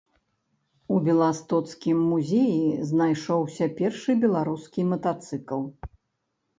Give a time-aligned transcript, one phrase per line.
[0.95, 2.65] У беластоцкім музеі
[2.95, 5.61] знайшоўся першы беларускі матацыкл.